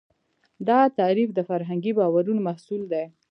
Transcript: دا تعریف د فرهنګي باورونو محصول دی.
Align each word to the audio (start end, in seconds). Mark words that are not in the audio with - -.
دا 0.67 0.79
تعریف 0.99 1.29
د 1.33 1.39
فرهنګي 1.49 1.91
باورونو 1.99 2.41
محصول 2.47 2.81
دی. 2.91 3.03